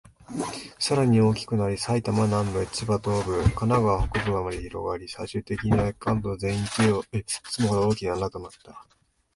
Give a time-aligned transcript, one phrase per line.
[0.79, 8.83] さらに大きくなり、埼玉南部、千葉東部、神奈川北部まで広がり、最終的には関東全域を包むほど、大きな穴となった。